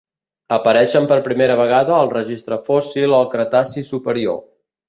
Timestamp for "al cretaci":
3.19-3.89